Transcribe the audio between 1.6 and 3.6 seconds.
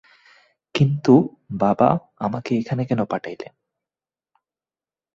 বাবা আমাকে এখানে কেন পাঠাইলেন।